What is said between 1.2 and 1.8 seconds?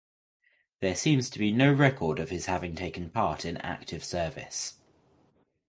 to be no